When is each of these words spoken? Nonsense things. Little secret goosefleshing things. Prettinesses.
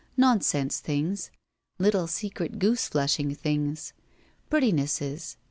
Nonsense 0.17 0.79
things. 0.79 1.29
Little 1.77 2.07
secret 2.07 2.57
goosefleshing 2.57 3.37
things. 3.37 3.93
Prettinesses. 4.49 5.35